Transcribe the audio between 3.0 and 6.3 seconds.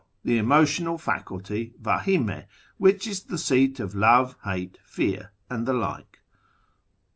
is the seat of love, hate, fear, and the like.